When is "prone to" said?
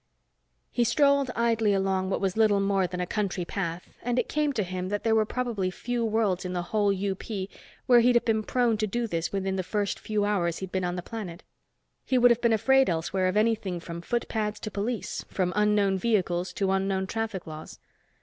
8.41-8.87